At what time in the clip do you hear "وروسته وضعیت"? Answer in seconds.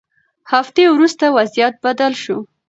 0.93-1.75